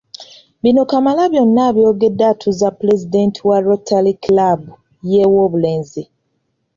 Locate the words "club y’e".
4.25-5.23